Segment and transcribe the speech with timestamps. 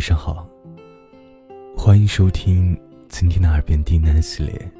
[0.00, 0.48] 晚上好，
[1.76, 2.74] 欢迎收听
[3.10, 4.72] 今天的耳边低喃系列。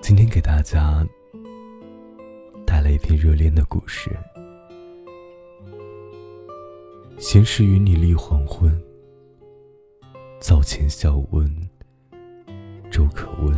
[0.00, 1.06] 今天给大家
[2.66, 4.10] 带来一篇热恋的故事。
[7.20, 8.76] 闲时与你立黄昏，
[10.40, 11.48] 灶前笑温
[12.90, 13.56] 粥可温。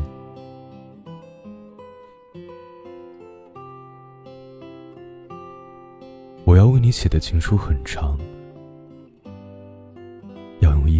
[6.44, 8.18] 我要为你写的情书很长。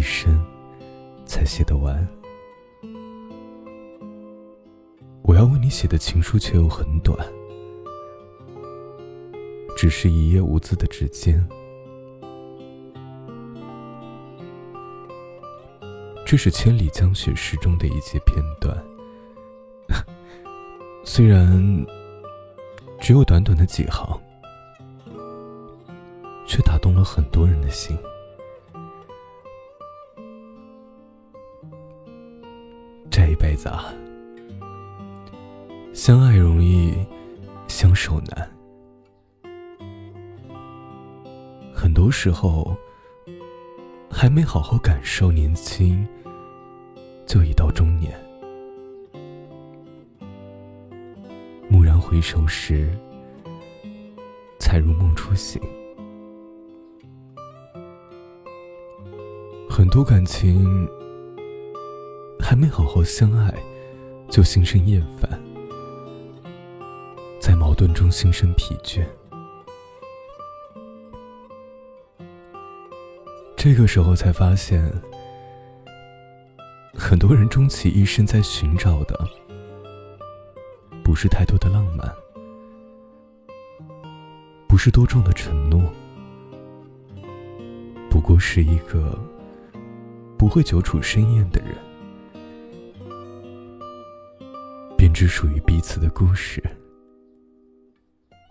[0.03, 0.37] 一生
[1.25, 2.05] 才写得完，
[5.21, 7.17] 我要为你写的情书却又很短，
[9.77, 11.41] 只是一页无字的纸笺。
[16.25, 18.77] 这是《千里江雪》诗中的一节片段，
[21.05, 21.47] 虽然
[22.99, 24.19] 只有短短的几行，
[26.45, 27.97] 却打动了很多人的心。
[33.15, 33.93] 这一辈子啊，
[35.93, 36.95] 相爱容易，
[37.67, 38.49] 相守难。
[41.71, 42.75] 很多时候，
[44.09, 46.07] 还没好好感受年轻，
[47.27, 48.19] 就已到中年。
[51.69, 52.89] 蓦然回首时，
[54.57, 55.61] 才如梦初醒。
[59.69, 60.89] 很多感情。
[62.43, 63.51] 还没好好相爱，
[64.29, 65.41] 就心生厌烦，
[67.39, 69.07] 在矛盾中心生疲倦。
[73.55, 74.83] 这个时候才发现，
[76.93, 79.17] 很多人终其一生在寻找的，
[81.01, 82.13] 不是太多的浪漫，
[84.67, 85.81] 不是多重的承诺，
[88.09, 89.17] 不过是一个
[90.37, 91.73] 不会久处深厌的人。
[95.13, 96.61] 只属于彼此的故事，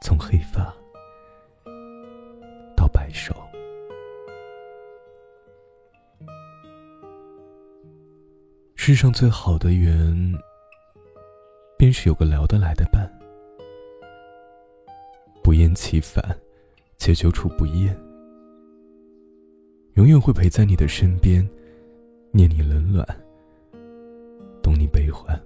[0.00, 0.72] 从黑发
[2.76, 3.34] 到白首。
[8.76, 10.32] 世上最好的缘，
[11.76, 13.10] 便是有个聊得来的伴，
[15.42, 16.25] 不厌其烦，
[16.97, 17.94] 且久处不厌，
[19.94, 21.47] 永远会陪在你的身边，
[22.31, 23.06] 念你冷暖，
[24.62, 25.38] 懂你悲欢。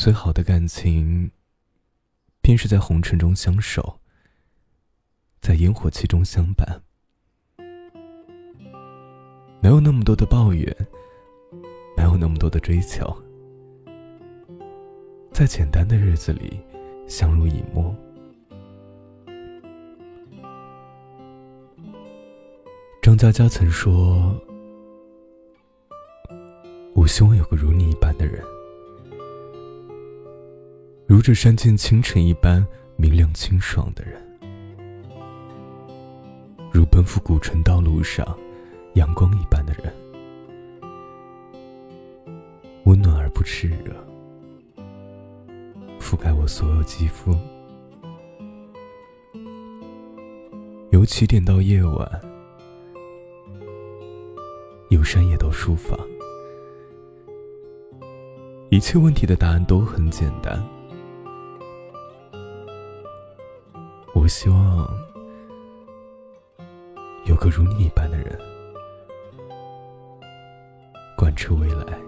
[0.00, 1.30] 最好的感情，
[2.40, 4.00] 便是在红尘中相守，
[5.42, 6.80] 在烟火气中相伴。
[9.62, 10.74] 没有那么多的抱怨，
[11.98, 13.14] 没有那么多的追求，
[15.32, 16.58] 在简单的日子里
[17.06, 17.94] 相濡以沫。
[23.02, 24.34] 张嘉佳曾说
[26.96, 28.09] ：“我希望有个如你一般
[31.10, 34.22] 如这山间清晨一般明亮清爽的人，
[36.72, 38.24] 如奔赴古城道路上
[38.94, 39.92] 阳光一般的人，
[42.84, 43.92] 温暖而不炽热，
[45.98, 47.36] 覆盖我所有肌肤。
[50.92, 52.20] 由起点到夜晚，
[54.90, 55.98] 由深夜到书房，
[58.70, 60.64] 一切问题的答案都很简单。
[64.30, 64.88] 希望
[67.26, 68.38] 有个如你一般的人，
[71.16, 71.98] 贯彻未来，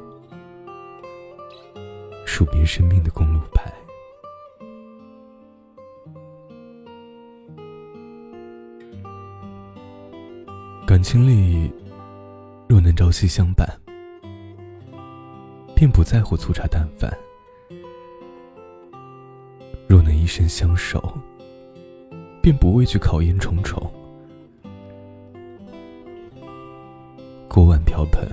[2.24, 3.74] 数遍生命的公路牌。
[10.86, 11.74] 感情里，
[12.68, 13.66] 若能朝夕相伴，
[15.74, 17.10] 便不在乎粗茶淡饭；
[19.88, 21.18] 若能一生相守，
[22.42, 23.80] 便不畏惧考验重重，
[27.48, 28.28] 锅碗瓢盆，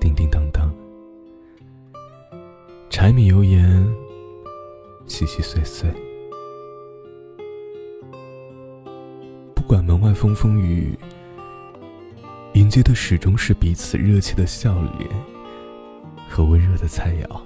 [0.00, 0.72] 叮叮当当，
[2.88, 3.86] 柴米油盐，
[5.06, 5.86] 细细碎碎。
[9.54, 10.98] 不管门外风风雨雨，
[12.54, 15.10] 迎接的始终是彼此热切的笑脸
[16.26, 17.40] 和温热的菜肴，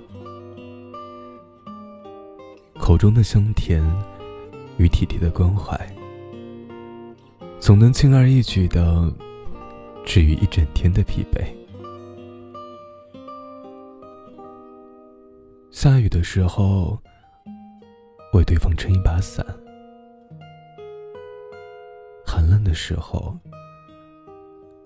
[2.79, 3.85] 口中的香甜。
[4.81, 5.79] 与体贴的关怀，
[7.59, 9.12] 总能轻而易举的
[10.06, 11.44] 治愈一整天的疲惫。
[15.71, 16.99] 下雨的时候，
[18.32, 19.44] 为对方撑一把伞；
[22.25, 23.38] 寒冷的时候，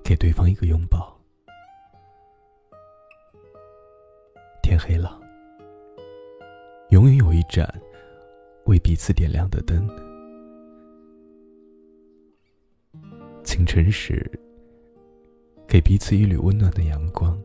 [0.02, 1.16] 给对方一个拥抱。
[4.60, 5.20] 天黑了，
[6.88, 7.72] 永远有一盏
[8.74, 9.88] 为彼此点亮的灯。
[13.44, 14.28] 清晨时，
[15.68, 17.40] 给彼此一缕温暖的阳光。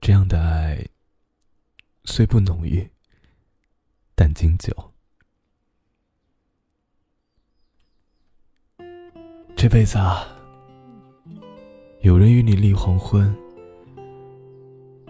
[0.00, 0.84] 这样的爱，
[2.06, 2.90] 虽不浓郁，
[4.16, 4.74] 但经久。
[9.54, 10.26] 这辈子啊，
[12.00, 13.32] 有人与你立黄昏，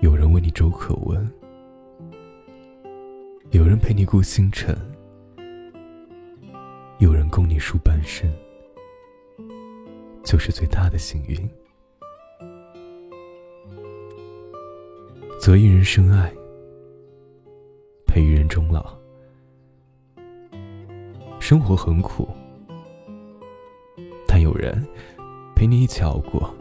[0.02, 1.26] 有人为你粥可温，
[3.54, 4.76] 有人陪你顾星辰，
[6.98, 8.28] 有人供你数半生，
[10.24, 11.38] 就是最大的幸运。
[15.40, 16.34] 择一人深爱，
[18.08, 18.98] 陪一人终老。
[21.38, 22.28] 生活很苦，
[24.26, 24.84] 但有人
[25.54, 26.52] 陪你一起熬过，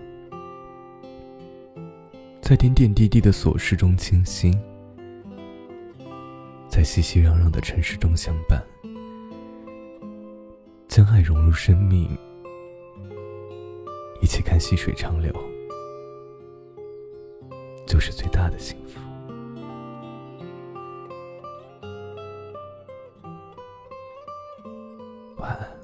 [2.39, 4.55] 在点点滴滴的琐事中倾心，
[6.75, 8.59] 在熙熙攘攘的城市中相伴，
[10.87, 12.09] 将爱融入生命，
[14.19, 15.31] 一起看细水长流。
[17.85, 18.99] 就是最大的幸福。
[25.37, 25.82] 晚安。